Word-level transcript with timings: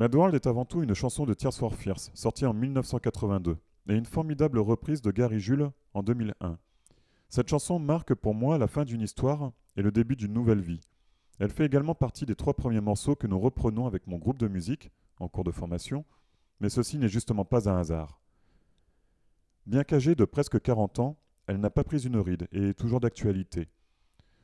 Mad 0.00 0.14
World 0.14 0.34
est 0.34 0.46
avant 0.46 0.64
tout 0.64 0.82
une 0.82 0.94
chanson 0.94 1.26
de 1.26 1.34
Tears 1.34 1.52
for 1.52 1.74
Fears, 1.74 2.08
sortie 2.14 2.46
en 2.46 2.54
1982, 2.54 3.58
et 3.90 3.94
une 3.94 4.06
formidable 4.06 4.58
reprise 4.58 5.02
de 5.02 5.10
Gary 5.10 5.40
Jules 5.40 5.70
en 5.92 6.02
2001. 6.02 6.56
Cette 7.28 7.50
chanson 7.50 7.78
marque 7.78 8.14
pour 8.14 8.34
moi 8.34 8.56
la 8.56 8.66
fin 8.66 8.86
d'une 8.86 9.02
histoire 9.02 9.52
et 9.76 9.82
le 9.82 9.92
début 9.92 10.16
d'une 10.16 10.32
nouvelle 10.32 10.62
vie. 10.62 10.80
Elle 11.38 11.50
fait 11.50 11.66
également 11.66 11.94
partie 11.94 12.24
des 12.24 12.34
trois 12.34 12.54
premiers 12.54 12.80
morceaux 12.80 13.14
que 13.14 13.26
nous 13.26 13.38
reprenons 13.38 13.86
avec 13.86 14.06
mon 14.06 14.16
groupe 14.16 14.38
de 14.38 14.48
musique, 14.48 14.90
en 15.18 15.28
cours 15.28 15.44
de 15.44 15.50
formation, 15.50 16.06
mais 16.60 16.70
ceci 16.70 16.96
n'est 16.96 17.06
justement 17.06 17.44
pas 17.44 17.68
un 17.68 17.76
hasard. 17.76 18.22
Bien 19.66 19.84
qu'âgée 19.84 20.14
de 20.14 20.24
presque 20.24 20.62
40 20.62 20.98
ans, 20.98 21.18
elle 21.46 21.60
n'a 21.60 21.68
pas 21.68 21.84
pris 21.84 22.06
une 22.06 22.16
ride 22.16 22.48
et 22.52 22.70
est 22.70 22.74
toujours 22.74 23.00
d'actualité. 23.00 23.68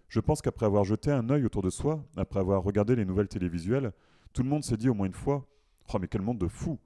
Je 0.09 0.20
pense 0.20 0.43
qu'après 0.43 0.66
avoir 0.66 0.84
jeté 0.84 1.11
un 1.11 1.30
œil 1.30 1.46
autour 1.46 1.62
de 1.62 1.70
soi, 1.70 2.04
après 2.18 2.41
avoir 2.41 2.62
regardé 2.62 2.95
les 2.95 3.07
nouvelles 3.07 3.29
télévisuelles, 3.29 3.95
tout 4.32 4.43
le 4.43 4.48
monde 4.48 4.64
s'est 4.64 4.77
dit 4.77 4.88
au 4.88 4.95
moins 4.95 5.06
une 5.06 5.12
fois 5.12 5.46
Oh, 5.92 5.98
mais 6.00 6.09
quel 6.09 6.22
monde 6.22 6.38
de 6.38 6.48
fou 6.48 6.79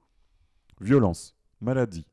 Violence, 0.79 1.35
maladie, 1.59 2.05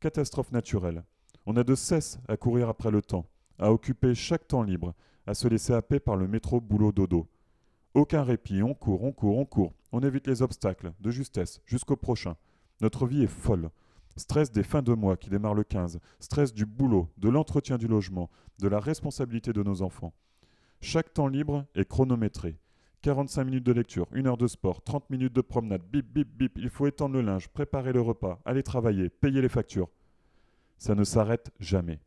catastrophe 0.00 0.52
naturelle. 0.52 1.04
On 1.46 1.56
a 1.56 1.64
de 1.64 1.74
cesse 1.74 2.18
à 2.28 2.36
courir 2.36 2.68
après 2.68 2.90
le 2.90 3.02
temps, 3.02 3.26
à 3.58 3.72
occuper 3.72 4.14
chaque 4.14 4.46
temps 4.46 4.62
libre, 4.62 4.94
à 5.26 5.34
se 5.34 5.48
laisser 5.48 5.72
happer 5.72 6.00
par 6.00 6.16
le 6.16 6.28
métro 6.28 6.60
boulot 6.60 6.92
dodo. 6.92 7.28
Aucun 7.94 8.22
répit, 8.22 8.62
on 8.62 8.74
court, 8.74 9.04
on 9.04 9.12
court, 9.12 9.38
on 9.38 9.44
court, 9.44 9.74
on 9.92 10.00
évite 10.00 10.26
les 10.26 10.42
obstacles, 10.42 10.92
de 11.00 11.10
justesse, 11.10 11.60
jusqu'au 11.66 11.96
prochain. 11.96 12.36
Notre 12.80 13.06
vie 13.06 13.22
est 13.22 13.28
folle. 13.28 13.70
Stress 14.16 14.50
des 14.50 14.62
fins 14.62 14.82
de 14.82 14.92
mois 14.92 15.16
qui 15.16 15.30
démarrent 15.30 15.54
le 15.54 15.64
15, 15.64 16.00
stress 16.20 16.52
du 16.52 16.66
boulot, 16.66 17.08
de 17.18 17.28
l'entretien 17.28 17.78
du 17.78 17.86
logement, 17.86 18.30
de 18.58 18.68
la 18.68 18.80
responsabilité 18.80 19.52
de 19.52 19.62
nos 19.62 19.82
enfants. 19.82 20.12
Chaque 20.80 21.14
temps 21.14 21.28
libre 21.28 21.64
est 21.74 21.88
chronométré. 21.88 22.58
45 23.02 23.44
minutes 23.44 23.66
de 23.66 23.72
lecture, 23.72 24.06
1 24.14 24.26
heure 24.26 24.36
de 24.36 24.46
sport, 24.46 24.80
30 24.82 25.10
minutes 25.10 25.32
de 25.32 25.40
promenade, 25.40 25.82
bip 25.82 26.06
bip 26.12 26.28
bip, 26.36 26.56
il 26.56 26.70
faut 26.70 26.86
étendre 26.86 27.16
le 27.16 27.22
linge, 27.22 27.48
préparer 27.48 27.92
le 27.92 28.00
repas, 28.00 28.40
aller 28.44 28.62
travailler, 28.62 29.10
payer 29.10 29.42
les 29.42 29.48
factures. 29.48 29.90
Ça 30.78 30.94
ne 30.94 31.02
s'arrête 31.02 31.50
jamais. 31.58 32.00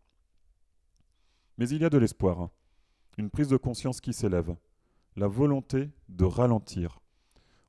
Mais 1.57 1.67
il 1.67 1.81
y 1.81 1.85
a 1.85 1.89
de 1.89 1.97
l'espoir, 1.97 2.49
une 3.17 3.29
prise 3.29 3.49
de 3.49 3.57
conscience 3.57 3.99
qui 3.99 4.13
s'élève, 4.13 4.55
la 5.17 5.27
volonté 5.27 5.89
de 6.07 6.25
ralentir. 6.25 6.99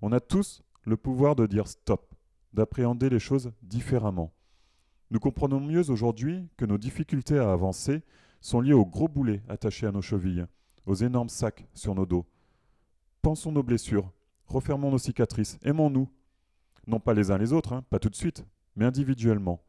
On 0.02 0.12
a 0.12 0.20
tous 0.20 0.62
le 0.84 0.96
pouvoir 0.96 1.34
de 1.34 1.46
dire 1.46 1.66
stop, 1.66 2.14
d'appréhender 2.52 3.10
les 3.10 3.18
choses 3.18 3.52
différemment. 3.62 4.32
Nous 5.10 5.18
comprenons 5.18 5.60
mieux 5.60 5.90
aujourd'hui 5.90 6.48
que 6.56 6.64
nos 6.64 6.78
difficultés 6.78 7.38
à 7.38 7.52
avancer 7.52 8.02
sont 8.40 8.60
liées 8.60 8.72
aux 8.72 8.86
gros 8.86 9.08
boulets 9.08 9.42
attachés 9.48 9.86
à 9.86 9.92
nos 9.92 10.02
chevilles, 10.02 10.46
aux 10.86 10.94
énormes 10.94 11.28
sacs 11.28 11.66
sur 11.74 11.94
nos 11.94 12.06
dos. 12.06 12.24
Pensons 13.26 13.50
nos 13.50 13.64
blessures, 13.64 14.12
refermons 14.46 14.92
nos 14.92 14.98
cicatrices, 14.98 15.58
aimons-nous. 15.64 16.08
Non 16.86 17.00
pas 17.00 17.12
les 17.12 17.32
uns 17.32 17.38
les 17.38 17.52
autres, 17.52 17.72
hein, 17.72 17.82
pas 17.90 17.98
tout 17.98 18.08
de 18.08 18.14
suite, 18.14 18.46
mais 18.76 18.84
individuellement. 18.84 19.64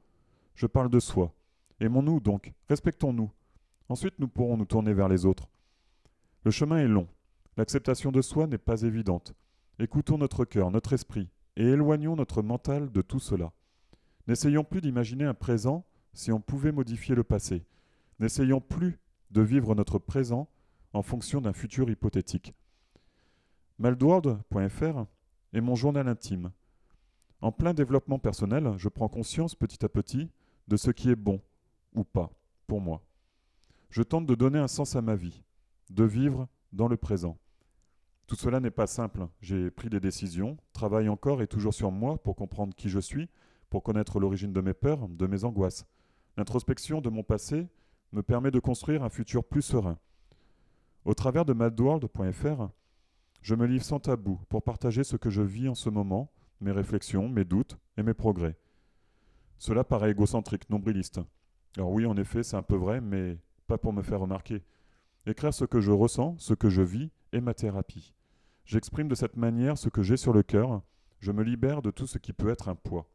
Je 0.54 0.68
parle 0.68 0.92
de 0.92 1.00
soi. 1.00 1.34
Aimons-nous 1.80 2.20
donc, 2.20 2.54
respectons-nous. 2.70 3.32
Ensuite 3.90 4.20
nous 4.20 4.28
pourrons 4.28 4.58
nous 4.58 4.66
tourner 4.66 4.94
vers 4.94 5.08
les 5.08 5.26
autres. 5.26 5.50
Le 6.44 6.52
chemin 6.52 6.78
est 6.78 6.88
long. 6.88 7.08
L'acceptation 7.58 8.12
de 8.12 8.22
soi 8.22 8.46
n'est 8.46 8.60
pas 8.60 8.84
évidente. 8.84 9.34
Écoutons 9.80 10.20
notre 10.20 10.46
cœur, 10.46 10.70
notre 10.70 10.94
esprit, 10.94 11.28
et 11.56 11.66
éloignons 11.66 12.16
notre 12.16 12.44
mental 12.44 12.92
de 12.92 13.02
tout 13.02 13.20
cela. 13.20 13.54
N'essayons 14.28 14.66
plus 14.66 14.82
d'imaginer 14.82 15.26
un 15.26 15.34
présent 15.34 15.84
si 16.14 16.32
on 16.32 16.42
pouvait 16.42 16.72
modifier 16.72 17.16
le 17.16 17.24
passé. 17.24 17.66
N'essayons 18.20 18.62
plus 18.62 19.00
de 19.32 19.42
vivre 19.42 19.74
notre 19.74 19.98
présent 19.98 20.48
en 20.94 21.02
fonction 21.02 21.42
d'un 21.42 21.54
futur 21.54 21.90
hypothétique. 21.90 22.54
Maldward.fr 23.80 25.06
est 25.54 25.62
mon 25.62 25.76
journal 25.76 26.08
intime. 26.08 26.52
En 27.42 27.52
plein 27.52 27.76
développement 27.76 28.18
personnel, 28.18 28.74
je 28.78 28.90
prends 28.90 29.08
conscience 29.08 29.54
petit 29.54 29.86
à 29.86 29.90
petit 29.90 30.32
de 30.68 30.78
ce 30.78 30.90
qui 30.90 31.12
est 31.12 31.16
bon 31.16 31.42
ou 31.94 32.04
pas 32.04 32.32
pour 32.66 32.82
moi. 32.82 33.04
Je 33.92 34.02
tente 34.02 34.26
de 34.26 34.34
donner 34.34 34.58
un 34.58 34.68
sens 34.68 34.96
à 34.96 35.04
ma 35.04 35.16
vie, 35.16 35.44
de 35.92 36.04
vivre 36.04 36.48
dans 36.74 36.88
le 36.88 36.98
présent. 36.98 37.38
Tout 38.26 38.36
cela 38.36 38.60
n'est 38.60 38.72
pas 38.72 38.88
simple. 38.88 39.28
J'ai 39.42 39.70
pris 39.70 39.90
des 39.90 40.00
décisions, 40.00 40.58
travaille 40.74 41.08
encore 41.08 41.44
et 41.44 41.48
toujours 41.48 41.74
sur 41.76 41.92
moi 41.92 42.18
pour 42.18 42.36
comprendre 42.36 42.74
qui 42.76 42.90
je 42.90 43.00
suis, 43.00 43.30
pour 43.70 43.84
connaître 43.84 44.20
l'origine 44.20 44.54
de 44.54 44.62
mes 44.62 44.74
peurs, 44.74 45.08
de 45.08 45.28
mes 45.28 45.44
angoisses. 45.44 45.86
L'introspection 46.36 47.00
de 47.00 47.10
mon 47.10 47.24
passé 47.24 47.68
me 48.12 48.24
permet 48.24 48.50
de 48.50 48.60
construire 48.60 49.04
un 49.04 49.10
futur 49.10 49.44
plus 49.44 49.62
serein. 49.62 50.00
Au 51.06 51.14
travers 51.14 51.46
de 51.46 51.54
madworld.fr, 51.54 52.70
je 53.48 53.56
me 53.56 53.66
livre 53.66 53.86
sans 53.86 54.02
tabou 54.02 54.42
pour 54.50 54.62
partager 54.62 55.06
ce 55.06 55.16
que 55.16 55.30
je 55.30 55.42
vis 55.42 55.70
en 55.70 55.74
ce 55.74 55.90
moment, 55.90 56.30
mes 56.60 56.74
réflexions, 56.74 57.30
mes 57.30 57.46
doutes 57.46 57.78
et 57.96 58.04
mes 58.04 58.14
progrès. 58.14 58.58
Cela 59.58 59.86
paraît 59.86 60.12
égocentrique, 60.12 60.70
nombriliste. 60.70 61.22
Alors 61.78 61.92
oui, 61.92 62.06
en 62.06 62.18
effet, 62.18 62.44
c'est 62.44 62.58
un 62.58 62.62
peu 62.62 62.76
vrai, 62.76 63.00
mais 63.00 63.38
pas 63.66 63.78
pour 63.78 63.94
me 63.94 64.02
faire 64.02 64.20
remarquer. 64.20 64.66
Écrire 65.26 65.54
ce 65.54 65.64
que 65.64 65.80
je 65.80 65.92
ressens, 65.92 66.36
ce 66.40 66.56
que 66.56 66.70
je 66.70 66.82
vis, 66.82 67.10
est 67.32 67.40
ma 67.40 67.54
thérapie. 67.54 68.14
J'exprime 68.66 69.08
de 69.08 69.16
cette 69.16 69.38
manière 69.38 69.78
ce 69.78 69.88
que 69.88 70.04
j'ai 70.04 70.18
sur 70.18 70.34
le 70.34 70.44
cœur, 70.44 70.82
je 71.22 71.32
me 71.32 71.42
libère 71.42 71.82
de 71.82 71.90
tout 71.90 72.06
ce 72.06 72.18
qui 72.18 72.34
peut 72.34 72.50
être 72.50 72.68
un 72.68 72.76
poids. 72.76 73.10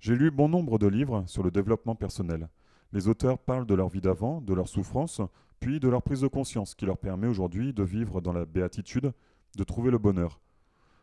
J'ai 0.00 0.16
lu 0.16 0.30
bon 0.30 0.48
nombre 0.48 0.78
de 0.78 0.86
livres 0.86 1.24
sur 1.26 1.42
le 1.42 1.50
développement 1.50 1.96
personnel. 1.96 2.48
Les 2.94 3.08
auteurs 3.08 3.40
parlent 3.40 3.66
de 3.66 3.74
leur 3.74 3.88
vie 3.88 4.00
d'avant, 4.00 4.40
de 4.40 4.54
leurs 4.54 4.68
souffrances, 4.68 5.20
puis 5.58 5.80
de 5.80 5.88
leur 5.88 6.00
prise 6.00 6.20
de 6.20 6.28
conscience 6.28 6.76
qui 6.76 6.86
leur 6.86 6.96
permet 6.96 7.26
aujourd'hui 7.26 7.72
de 7.72 7.82
vivre 7.82 8.20
dans 8.20 8.32
la 8.32 8.44
béatitude, 8.44 9.12
de 9.56 9.64
trouver 9.64 9.90
le 9.90 9.98
bonheur. 9.98 10.40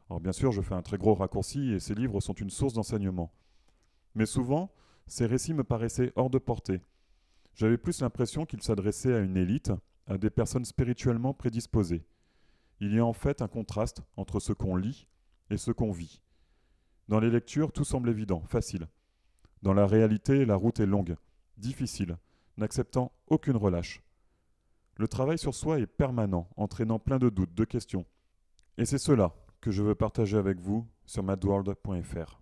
Alors 0.10 0.22
bien 0.22 0.32
sûr, 0.32 0.54
je 0.54 0.62
fais 0.62 0.74
un 0.74 0.84
très 0.84 0.98
gros 0.98 1.16
raccourci 1.16 1.74
et 1.74 1.82
ces 1.82 1.94
livres 1.94 2.22
sont 2.22 2.34
une 2.34 2.50
source 2.50 2.72
d'enseignement. 2.72 3.34
Mais 4.16 4.26
souvent, 4.26 4.72
ces 5.06 5.26
récits 5.26 5.54
me 5.54 5.66
paraissaient 5.66 6.14
hors 6.16 6.30
de 6.30 6.38
portée. 6.38 6.80
J'avais 7.56 7.78
plus 7.78 8.00
l'impression 8.00 8.46
qu'ils 8.46 8.64
s'adressaient 8.64 9.14
à 9.14 9.20
une 9.20 9.36
élite, 9.36 9.74
à 10.08 10.18
des 10.18 10.30
personnes 10.30 10.64
spirituellement 10.64 11.34
prédisposées. 11.34 12.06
Il 12.80 12.96
y 12.96 13.00
a 13.00 13.06
en 13.06 13.14
fait 13.14 13.42
un 13.42 13.50
contraste 13.50 14.02
entre 14.16 14.40
ce 14.40 14.54
qu'on 14.54 14.78
lit 14.78 15.08
et 15.50 15.58
ce 15.58 15.72
qu'on 15.72 15.92
vit. 15.92 16.22
Dans 17.10 17.20
les 17.20 17.30
lectures, 17.30 17.74
tout 17.74 17.84
semble 17.84 18.10
évident, 18.10 18.44
facile. 18.48 18.88
Dans 19.62 19.74
la 19.74 19.86
réalité, 19.86 20.46
la 20.46 20.56
route 20.56 20.80
est 20.80 20.86
longue, 20.86 21.18
difficile, 21.62 22.18
n'acceptant 22.58 23.14
aucune 23.28 23.56
relâche. 23.56 24.04
Le 24.98 25.08
travail 25.08 25.38
sur 25.38 25.56
soi 25.56 25.80
est 25.80 25.88
permanent, 25.88 26.50
entraînant 26.58 27.00
plein 27.00 27.20
de 27.20 27.30
doutes, 27.30 27.54
de 27.54 27.64
questions. 27.64 28.06
Et 28.78 28.86
c'est 28.86 28.98
cela 28.98 29.34
que 29.62 29.72
je 29.72 29.82
veux 29.82 29.96
partager 29.96 30.38
avec 30.38 30.60
vous 30.60 30.86
sur 31.06 31.24
madworld.fr. 31.24 32.41